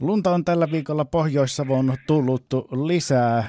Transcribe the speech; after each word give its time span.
Lunta 0.00 0.30
on 0.30 0.44
tällä 0.44 0.66
viikolla 0.72 1.04
Pohjois-Savon 1.04 1.92
tullut 2.06 2.46
lisää. 2.86 3.44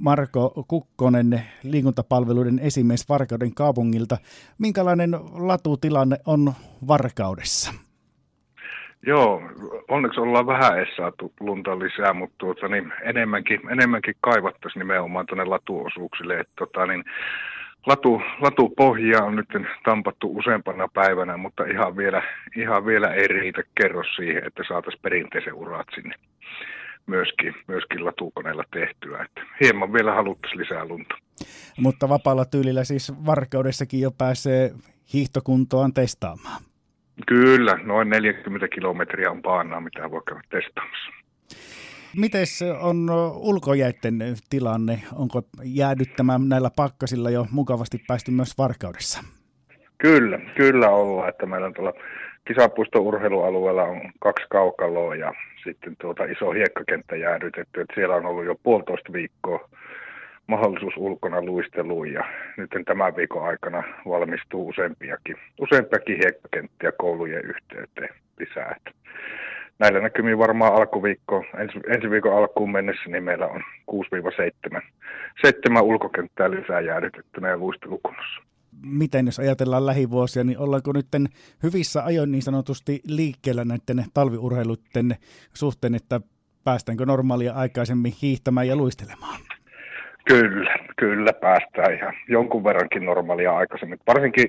Marko 0.00 0.64
Kukkonen, 0.68 1.42
liikuntapalveluiden 1.62 2.58
esimies 2.58 3.08
Varkauden 3.08 3.54
kaupungilta. 3.54 4.16
Minkälainen 4.58 5.10
latutilanne 5.32 6.16
on 6.26 6.52
Varkaudessa? 6.88 7.72
Joo, 9.06 9.42
onneksi 9.88 10.20
ollaan 10.20 10.46
vähän 10.46 10.78
edes 10.78 10.96
saatu 10.96 11.32
lunta 11.40 11.78
lisää, 11.78 12.12
mutta 12.12 12.36
tuota, 12.38 12.68
niin 12.68 12.92
enemmänkin, 13.02 13.60
enemmänkin 13.70 14.14
kaivattaisiin 14.20 14.80
nimenomaan 14.80 15.26
tuonne 15.26 15.44
latuosuuksille. 15.44 16.40
Että, 16.40 16.52
tota, 16.58 16.86
niin, 16.86 17.04
latu, 17.86 18.22
latupohjaa 18.40 19.24
on 19.24 19.36
nyt 19.36 19.48
tampattu 19.84 20.36
useampana 20.36 20.88
päivänä, 20.88 21.36
mutta 21.36 21.64
ihan 21.64 21.96
vielä, 21.96 22.22
ihan 22.56 22.86
vielä 22.86 23.14
ei 23.14 23.28
riitä 23.28 23.62
kerro 23.74 24.02
siihen, 24.16 24.46
että 24.46 24.62
saataisiin 24.68 25.02
perinteisen 25.02 25.54
urat 25.54 25.86
sinne 25.94 26.14
myöskin, 27.06 27.54
myöskin 27.68 28.04
latukoneella 28.04 28.64
tehtyä. 28.72 29.22
Että 29.22 29.40
hieman 29.60 29.92
vielä 29.92 30.14
haluttaisiin 30.14 30.60
lisää 30.60 30.84
lunta. 30.84 31.14
Mutta 31.78 32.08
vapaalla 32.08 32.44
tyylillä 32.44 32.84
siis 32.84 33.12
varkaudessakin 33.26 34.00
jo 34.00 34.10
pääsee 34.10 34.70
hiihtokuntoaan 35.12 35.92
testaamaan. 35.94 36.62
Kyllä, 37.26 37.78
noin 37.84 38.10
40 38.10 38.68
kilometriä 38.68 39.30
on 39.30 39.42
paanaa, 39.42 39.80
mitä 39.80 40.10
voi 40.10 40.22
käydä 40.28 40.42
testaamassa. 40.50 41.19
Miten 42.16 42.46
on 42.80 43.10
ulkojäitten 43.36 44.18
tilanne? 44.50 45.00
Onko 45.14 45.42
jäädyttämään 45.62 46.48
näillä 46.48 46.70
pakkasilla 46.76 47.30
jo 47.30 47.46
mukavasti 47.50 47.98
päästy 48.08 48.30
myös 48.30 48.58
Varkaudessa? 48.58 49.24
Kyllä, 49.98 50.38
kyllä 50.56 50.88
ollaan. 50.88 51.28
Että 51.28 51.46
meillä 51.46 51.66
on 51.66 51.74
tuolla 51.74 51.92
kisapuiston 52.44 53.02
urheilualueella 53.02 53.82
on 53.82 54.00
kaksi 54.20 54.46
kaukaloa 54.50 55.14
ja 55.14 55.32
sitten 55.64 55.96
tuota 56.00 56.24
iso 56.24 56.50
hiekkakenttä 56.50 57.16
jäädytetty. 57.16 57.80
Että 57.80 57.94
siellä 57.94 58.14
on 58.14 58.26
ollut 58.26 58.44
jo 58.44 58.54
puolitoista 58.62 59.12
viikkoa 59.12 59.68
mahdollisuus 60.46 60.94
ulkona 60.96 61.42
luisteluun 61.42 62.12
ja 62.12 62.24
nyt 62.56 62.70
tämän 62.86 63.16
viikon 63.16 63.46
aikana 63.46 63.82
valmistuu 64.08 64.68
useampiakin, 64.68 65.36
useampiakin 65.60 66.18
hiekkakenttiä 66.22 66.92
koulujen 66.98 67.44
yhteyteen 67.44 68.14
lisää. 68.38 68.76
Näillä 69.80 70.00
näkymiin 70.00 70.38
varmaan 70.38 70.74
alkuviikko, 70.74 71.44
ensi, 71.58 71.78
ensi 71.94 72.10
viikon 72.10 72.36
alkuun 72.36 72.72
mennessä, 72.72 73.10
niin 73.10 73.24
meillä 73.24 73.46
on 73.46 73.62
6-7 73.90 74.80
7 75.42 75.82
ulkokenttää 75.82 76.50
lisää 76.50 76.80
jäädytettynä 76.80 77.48
ja 77.48 77.56
luistelukunnossa. 77.56 78.42
Miten 78.82 79.26
jos 79.26 79.38
ajatellaan 79.38 79.86
lähivuosia, 79.86 80.44
niin 80.44 80.58
ollaanko 80.58 80.92
nyt 80.92 81.06
hyvissä 81.62 82.04
ajoin 82.04 82.32
niin 82.32 82.42
sanotusti 82.42 83.00
liikkeellä 83.06 83.64
näiden 83.64 84.04
talviurheiluiden 84.14 85.16
suhteen, 85.54 85.94
että 85.94 86.20
päästäänkö 86.64 87.06
normaalia 87.06 87.52
aikaisemmin 87.52 88.12
hiihtämään 88.22 88.68
ja 88.68 88.76
luistelemaan? 88.76 89.40
Kyllä, 90.24 90.76
kyllä 90.96 91.32
päästään 91.32 91.94
ihan 91.94 92.14
jonkun 92.28 92.64
verrankin 92.64 93.04
normaalia 93.04 93.56
aikaisemmin. 93.56 93.98
Varsinkin 94.06 94.48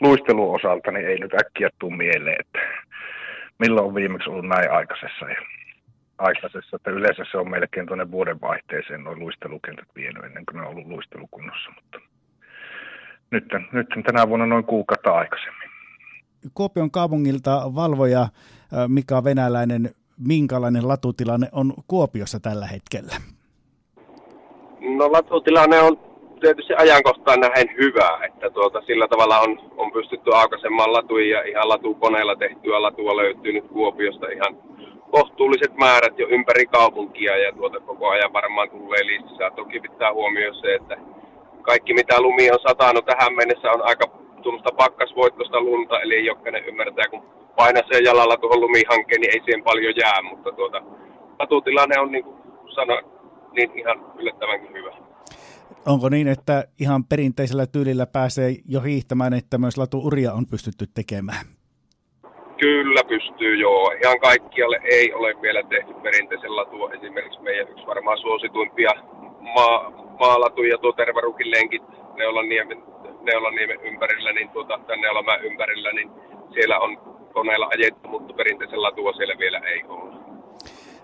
luistelun 0.00 0.54
osalta 0.54 0.90
niin 0.90 1.06
ei 1.06 1.18
nyt 1.18 1.34
äkkiä 1.34 1.68
tule 1.78 1.96
mieleen, 1.96 2.36
että 2.40 2.58
milloin 3.58 3.86
on 3.86 3.94
viimeksi 3.94 4.30
ollut 4.30 4.48
näin 4.48 4.70
aikaisessa. 4.70 5.26
Ja 5.28 5.36
aikaisessa, 6.18 6.76
että 6.76 6.90
yleensä 6.90 7.24
se 7.30 7.38
on 7.38 7.50
melkein 7.50 7.86
tuonne 7.86 8.10
vuodenvaihteeseen 8.10 9.04
noin 9.04 9.18
luistelukentät 9.18 9.88
vienyt 9.96 10.24
ennen 10.24 10.46
kuin 10.46 10.56
ne 10.56 10.66
on 10.66 10.72
ollut 10.72 10.86
luistelukunnossa, 10.86 11.70
mutta 11.74 11.98
nyt, 13.30 13.44
nyt 13.72 13.86
tänä 14.06 14.28
vuonna 14.28 14.46
noin 14.46 14.64
kuukautta 14.64 15.12
aikaisemmin. 15.12 15.70
Kuopion 16.54 16.90
kaupungilta 16.90 17.74
valvoja 17.74 18.28
Mika 18.88 19.24
Venäläinen, 19.24 19.90
minkälainen 20.18 20.88
latutilanne 20.88 21.48
on 21.52 21.74
Kuopiossa 21.88 22.40
tällä 22.40 22.66
hetkellä? 22.66 23.14
No 24.96 25.12
latutilanne 25.12 25.80
on 25.80 26.13
tietysti 26.44 26.74
ajankohtaan 26.74 27.40
nähen 27.40 27.68
hyvä, 27.80 28.10
että 28.26 28.50
tuota, 28.50 28.82
sillä 28.86 29.08
tavalla 29.08 29.38
on, 29.40 29.60
on 29.76 29.92
pystytty 29.92 30.30
aukaisemaan 30.34 30.92
latuja 30.92 31.38
ja 31.38 31.42
ihan 31.50 31.68
latukoneella 31.68 32.36
tehtyä 32.36 32.82
latua 32.82 33.16
löytyy 33.16 33.52
nyt 33.52 33.68
Kuopiosta 33.72 34.26
ihan 34.36 34.56
kohtuulliset 35.10 35.74
määrät 35.76 36.18
jo 36.18 36.26
ympäri 36.28 36.66
kaupunkia 36.66 37.36
ja 37.36 37.52
tuota 37.52 37.80
koko 37.80 38.08
ajan 38.08 38.32
varmaan 38.32 38.70
tulee 38.70 39.06
lisää. 39.06 39.50
Toki 39.50 39.80
pitää 39.80 40.12
huomioida 40.12 40.54
se, 40.54 40.74
että 40.74 40.96
kaikki 41.62 41.94
mitä 41.94 42.20
lumi 42.20 42.50
on 42.50 42.58
satanut 42.68 43.04
tähän 43.04 43.34
mennessä 43.34 43.70
on 43.70 43.82
aika 43.82 44.04
tuommoista 44.42 44.74
pakkasvoittosta 44.76 45.60
lunta, 45.60 46.00
eli 46.00 46.26
jokainen 46.26 46.64
ymmärtää, 46.64 47.08
kun 47.10 47.22
painaa 47.56 47.82
sen 47.92 48.04
jalalla 48.04 48.36
tuohon 48.36 48.60
lumihankkeen, 48.60 49.20
niin 49.20 49.34
ei 49.34 49.42
siihen 49.44 49.64
paljon 49.64 49.94
jää, 49.96 50.22
mutta 50.22 50.52
tuota, 50.52 50.82
latutilanne 51.38 52.00
on 52.00 52.12
niin 52.12 52.24
kuin 52.24 52.36
sanoin, 52.74 53.04
niin 53.52 53.78
ihan 53.78 53.98
yllättävänkin 54.18 54.72
hyvä. 54.72 54.92
Onko 55.86 56.08
niin, 56.08 56.28
että 56.28 56.64
ihan 56.80 57.04
perinteisellä 57.04 57.66
tyylillä 57.66 58.06
pääsee 58.06 58.56
jo 58.68 58.80
hiihtämään, 58.80 59.32
että 59.32 59.58
myös 59.58 59.78
latuuria 59.78 60.32
on 60.32 60.46
pystytty 60.46 60.86
tekemään? 60.94 61.46
Kyllä 62.60 63.02
pystyy, 63.08 63.56
joo. 63.56 63.94
Ihan 64.02 64.20
kaikkialle 64.20 64.78
ei 64.84 65.12
ole 65.12 65.42
vielä 65.42 65.62
tehty 65.62 65.94
perinteisen 65.94 66.56
latua. 66.56 66.92
Esimerkiksi 66.92 67.40
meidän 67.40 67.68
yksi 67.68 67.86
varmaan 67.86 68.18
suosituimpia 68.18 68.90
maa, 69.54 69.90
maalatuja, 70.20 70.78
tuo 70.78 70.92
Tervarukin 70.92 71.50
lenkit 71.50 71.82
Neulaniemen, 72.16 72.82
Neulaniemen 73.22 73.80
ympärillä, 73.80 74.32
niin 74.32 74.48
tuota, 74.48 74.78
tämän 74.86 75.00
Neulamäen 75.00 75.44
ympärillä, 75.44 75.92
niin 75.92 76.10
siellä 76.54 76.78
on 76.78 76.96
koneella 77.32 77.68
ajettu, 77.78 78.08
mutta 78.08 78.34
perinteisen 78.34 78.82
latua 78.82 79.12
siellä 79.12 79.34
vielä 79.38 79.58
ei 79.58 79.82
ole. 79.88 80.14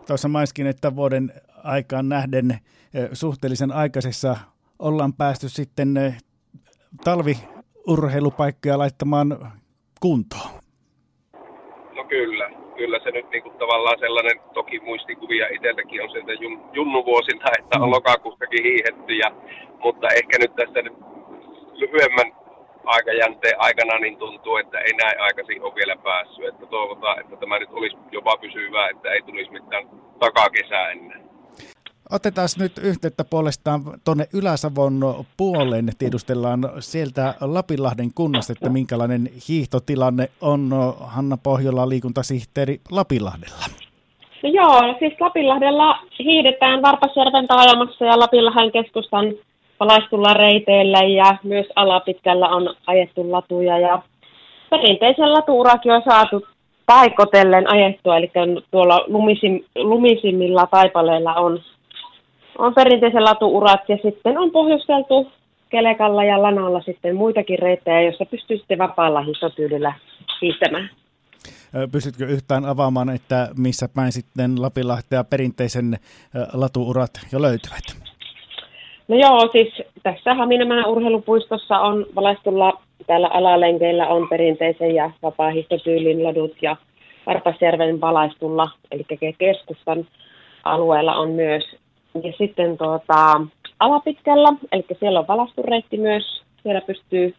Tuossa 0.06 0.28
maiskin, 0.28 0.66
että 0.66 0.96
vuoden 0.96 1.32
aikaan 1.64 2.08
nähden 2.08 2.50
eh, 2.50 3.08
suhteellisen 3.12 3.72
aikaisessa 3.72 4.36
ollaan 4.80 5.12
päästy 5.12 5.48
sitten 5.48 5.96
eh, 5.96 6.16
talviurheilupaikkoja 7.04 8.78
laittamaan 8.78 9.52
kuntoon. 10.00 10.50
No 11.96 12.04
kyllä, 12.04 12.50
kyllä 12.76 12.98
se 13.04 13.10
nyt 13.10 13.30
niin 13.30 13.42
kuin 13.42 13.58
tavallaan 13.58 13.98
sellainen, 13.98 14.40
toki 14.54 14.80
muistikuvia 14.80 15.46
itselläkin 15.48 16.02
on 16.02 16.10
sieltä 16.10 16.32
jun, 16.32 16.60
junnuvuosina, 16.72 17.44
että 17.58 17.78
on 17.80 17.88
mm. 17.88 17.94
lokakuustakin 17.94 18.62
hiihetty, 18.62 19.12
ja, 19.14 19.30
mutta 19.84 20.06
ehkä 20.08 20.38
nyt 20.38 20.54
tässä 20.56 20.82
nyt 20.82 20.96
lyhyemmän 21.72 22.32
aikajänteen 22.84 23.56
aikana 23.58 23.98
niin 23.98 24.16
tuntuu, 24.16 24.56
että 24.56 24.78
ei 24.78 24.92
näin 24.92 25.20
aikaisin 25.20 25.62
ole 25.62 25.74
vielä 25.74 25.96
päässyt. 25.96 26.44
Että 26.48 26.66
toivotaan, 26.66 27.20
että 27.20 27.36
tämä 27.36 27.58
nyt 27.58 27.70
olisi 27.72 27.96
jopa 28.12 28.36
pysyvää, 28.36 28.88
että 28.88 29.12
ei 29.12 29.22
tulisi 29.22 29.50
mitään 29.50 29.88
takakesää 30.19 30.90
ennen. 30.90 31.29
Otetaan 32.12 32.48
nyt 32.59 32.78
yhteyttä 32.78 33.25
puolestaan 33.25 33.81
tuonne 34.04 34.25
Ylä-Savon 34.34 35.25
puoleen. 35.37 35.91
Tiedustellaan 35.98 36.60
sieltä 36.78 37.34
Lapinlahden 37.41 38.10
kunnasta, 38.15 38.53
että 38.53 38.69
minkälainen 38.69 39.28
hiihtotilanne 39.48 40.28
on 40.41 40.70
Hanna 41.00 41.37
Pohjola 41.43 41.88
liikuntasihteeri 41.88 42.81
Lapinlahdella. 42.91 43.65
No 44.43 44.49
joo, 44.49 44.94
siis 44.99 45.20
Lapinlahdella 45.20 45.99
hiidetään 46.19 46.82
Varpasjärven 46.82 47.47
taajamassa 47.47 48.04
ja 48.04 48.19
Lapinlahden 48.19 48.72
keskustan 48.72 49.25
valaistulla 49.81 50.34
reiteillä 50.34 50.99
ja 50.99 51.37
myös 51.43 51.66
alapitkällä 51.76 52.49
on 52.49 52.75
ajettu 52.87 53.32
latuja 53.32 53.78
ja 53.78 54.03
perinteisen 54.70 55.32
latuurakin 55.32 55.93
on 55.93 56.03
saatu 56.09 56.47
paikotellen 56.87 57.72
ajettua, 57.72 58.16
eli 58.16 58.31
tuolla 58.70 59.04
lumisim, 59.06 59.60
lumisimmilla 59.76 60.66
taipaleilla 60.66 61.34
on 61.34 61.60
on 62.59 62.75
perinteisen 62.75 63.25
latuurat 63.25 63.81
ja 63.88 63.99
sitten 64.03 64.38
on 64.38 64.50
pohjusteltu 64.50 65.33
kelekalla 65.71 66.25
ja 66.25 66.43
lanalla 66.43 66.81
sitten 66.81 67.16
muitakin 67.16 67.59
reittejä, 67.59 68.00
joissa 68.00 68.25
pystyy 68.25 68.59
sitten 68.59 68.78
vapaalla 68.78 69.21
hiihtotyylillä 69.21 69.93
hiihtämään. 70.43 70.91
Pystytkö 71.93 72.27
yhtään 72.27 72.65
avaamaan, 72.65 73.11
että 73.11 73.49
missä 73.59 73.88
päin 73.94 74.12
sitten 74.12 74.62
Lapinlahtea 74.62 75.25
perinteisen 75.25 75.99
latuurat 76.52 77.11
jo 77.32 77.43
löytyvät? 77.43 77.85
No 79.08 79.17
joo, 79.17 79.49
siis 79.53 79.82
tässä 80.03 80.35
Haminamäen 80.35 80.87
urheilupuistossa 80.87 81.79
on 81.79 82.06
valaistulla 82.14 82.73
täällä 83.06 83.29
alalenkeillä 83.29 84.06
on 84.06 84.29
perinteisen 84.29 84.94
ja 84.94 85.11
vapaa-hiihtotyylin 85.23 86.25
ladut 86.25 86.56
ja 86.62 86.76
Varpasjärven 87.26 88.00
valaistulla, 88.00 88.70
eli 88.91 89.05
keskustan 89.38 90.06
alueella 90.64 91.14
on 91.14 91.31
myös 91.31 91.64
ja 92.14 92.32
sitten 92.38 92.78
tuota, 92.78 93.40
alapitkällä, 93.80 94.48
eli 94.72 94.84
siellä 94.98 95.20
on 95.20 95.26
valastureitti 95.28 95.96
myös, 95.96 96.42
siellä 96.62 96.80
pystyy 96.80 97.34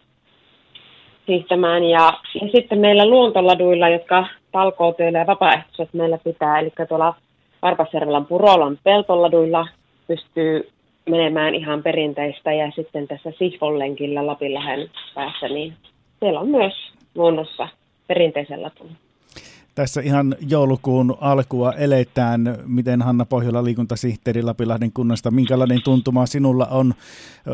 hiihtämään. 1.28 1.84
Ja, 1.84 2.14
ja 2.42 2.48
sitten 2.56 2.80
meillä 2.80 3.06
luontoladuilla, 3.06 3.90
jotka 3.90 4.28
talkootyöllä 4.52 5.20
ja 5.20 5.28
vapaaehtoiset 5.28 5.94
meillä 5.94 6.18
pitää, 6.18 6.60
eli 6.60 6.72
tuolla 6.90 7.16
Varpasjärvellä 7.62 8.22
Purolan 8.22 8.78
peltoladuilla 8.84 9.68
pystyy 10.08 10.70
menemään 11.10 11.56
ihan 11.56 11.84
perinteistä 11.84 12.54
ja 12.54 12.72
sitten 12.76 13.08
tässä 13.08 13.32
Sihvollenkillä 13.40 14.28
Lapinlahen 14.28 14.90
päässä, 15.16 15.48
niin 15.48 15.74
siellä 16.20 16.40
on 16.40 16.48
myös 16.48 16.74
luonnossa 17.16 17.68
perinteisellä 18.08 18.70
tulla. 18.70 18.92
Tässä 19.76 20.02
ihan 20.02 20.36
joulukuun 20.50 21.18
alkua 21.22 21.74
eletään. 21.74 22.42
Miten 22.66 23.02
Hanna 23.02 23.26
Pohjola 23.26 23.64
liikuntasihteeri 23.64 24.44
Lapilahden 24.44 24.92
kunnasta, 24.94 25.32
minkälainen 25.32 25.84
tuntuma 25.84 26.26
sinulla 26.26 26.68
on 26.72 26.94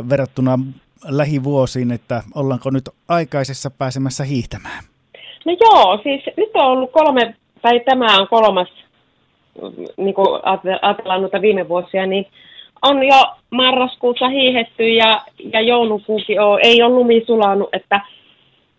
verrattuna 0.10 0.60
lähivuosiin, 1.06 1.92
että 1.92 2.24
ollaanko 2.36 2.70
nyt 2.70 2.90
aikaisessa 3.08 3.72
pääsemässä 3.72 4.24
hiihtämään? 4.24 4.84
No 5.46 5.58
joo, 5.62 6.00
siis 6.04 6.24
nyt 6.38 6.50
on 6.54 6.66
ollut 6.66 6.92
kolme, 6.92 7.36
tai 7.62 7.80
tämä 7.80 8.18
on 8.18 8.28
kolmas, 8.28 8.68
niin 9.98 10.14
kuin 10.16 10.28
ajatellaan 10.82 11.22
noita 11.22 11.42
viime 11.42 11.70
vuosia, 11.70 12.06
niin 12.06 12.26
on 12.82 13.04
jo 13.04 13.26
marraskuussa 13.50 14.30
hiihetty 14.30 14.90
ja, 14.90 15.22
ja 15.54 15.62
joulukuukin 15.62 16.38
ei 16.64 16.82
ole 16.82 16.94
lumi 16.94 17.24
sulanut, 17.26 17.70
että 17.74 18.02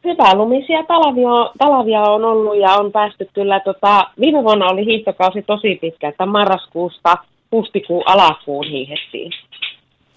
hyvää 0.05 0.35
lumisia 0.35 0.83
talvia, 0.83 1.53
talvia 1.59 2.03
on 2.03 2.25
ollut 2.25 2.59
ja 2.59 2.73
on 2.75 2.93
päästy 2.93 3.29
kyllä, 3.35 3.61
tota, 3.61 4.11
viime 4.21 4.45
vuonna 4.45 4.67
oli 4.67 4.85
hiihtokausi 4.85 5.43
tosi 5.43 5.79
pitkä, 5.81 6.09
että 6.09 6.27
marraskuusta 6.27 7.17
huhtikuun 7.53 8.03
alakuun 8.07 8.67
hiihettiin. 8.67 9.33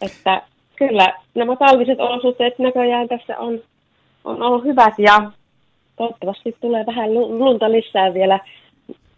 Että 0.01 0.41
kyllä 0.75 1.13
nämä 1.35 1.55
talviset 1.55 1.99
olosuhteet 1.99 2.59
näköjään 2.59 3.07
tässä 3.07 3.39
on, 3.39 3.59
on 4.23 4.41
ollut 4.41 4.63
hyvät 4.63 4.93
ja 4.97 5.31
toivottavasti 5.95 6.55
tulee 6.61 6.85
vähän 6.85 7.13
lunta 7.13 7.71
lisää 7.71 8.13
vielä 8.13 8.39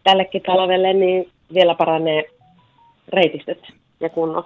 tällekin 0.03 0.41
talvelle, 0.41 0.93
niin 0.93 1.29
vielä 1.53 1.75
paranee 1.75 2.23
reitistöt 3.07 3.59
ja 3.99 4.09
kunnot. 4.09 4.45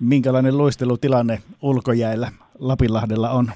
Minkälainen 0.00 0.58
luistelutilanne 0.58 1.38
ulkojäällä 1.62 2.28
Lapinlahdella 2.58 3.30
on? 3.30 3.46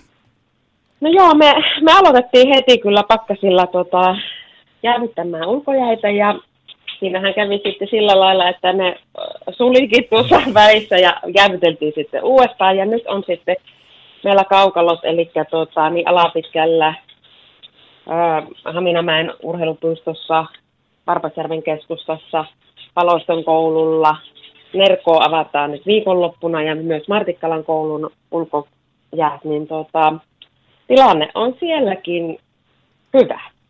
No 1.01 1.11
joo, 1.11 1.35
me, 1.35 1.55
me 1.81 1.93
aloitettiin 1.93 2.49
heti 2.49 2.79
kyllä 2.79 3.03
pakkasilla 3.09 3.67
tota, 3.67 4.17
jäävyttämään 4.83 5.49
ulkojäitä 5.49 6.11
ja 6.11 6.35
siinähän 6.99 7.35
kävi 7.35 7.61
sitten 7.65 7.89
sillä 7.89 8.21
lailla, 8.21 8.49
että 8.49 8.73
ne 8.73 8.97
sulikin 9.51 10.05
tuossa 10.11 10.43
välissä 10.55 10.97
ja 10.97 11.21
jäävyteltiin 11.37 11.93
sitten 11.95 12.25
uudestaan 12.25 12.77
ja 12.77 12.87
nyt 12.87 13.07
on 13.07 13.25
sitten 13.27 13.57
meillä 14.25 14.45
kaukalot, 14.45 15.01
eli 15.03 15.31
tota, 15.51 15.91
niin 15.91 16.09
Alapitkällä, 16.09 16.89
äh, 16.89 18.45
Haminamäen 18.65 19.33
urheilupuistossa, 19.43 20.45
Varpasjärven 21.07 21.63
keskustassa, 21.63 22.45
Paloiston 22.95 23.45
koululla, 23.45 24.17
Nerko 24.75 25.21
avataan 25.23 25.71
nyt 25.71 25.87
viikonloppuna 25.87 26.63
ja 26.63 26.75
myös 26.75 27.09
Martikkalan 27.09 27.65
koulun 27.65 28.11
ulkojäät, 28.31 29.45
niin 29.45 29.67
tota, 29.67 30.15
tilanne 30.91 31.29
on 31.35 31.57
sielläkin 31.61 32.39
hyvä. 33.15 33.41